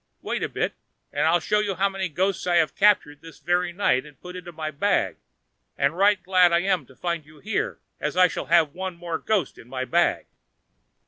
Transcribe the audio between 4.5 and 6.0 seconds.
my bag; and